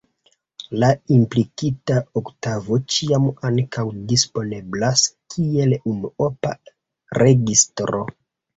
La 0.83 0.87
implikita 1.15 1.97
oktavo 2.21 2.79
ĉiam 2.95 3.29
ankaŭ 3.51 3.85
disponeblas 4.13 5.05
kiel 5.37 5.79
unuopa 5.95 6.57
registro. 7.23 8.05